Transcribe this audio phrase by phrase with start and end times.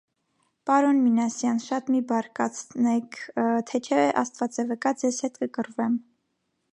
[0.69, 3.19] -Պարոն Մինասյան, շատ մի բարկացնեք,
[3.73, 6.01] թե չէ, աստված է վկա, ձեզ հետ կկռվեմ: